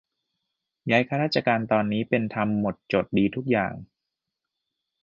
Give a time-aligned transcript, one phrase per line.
[0.91, 3.73] ย้ายข้าราชการตอนนี้เป็นธรรมหมดจด ดีทุกอย่าง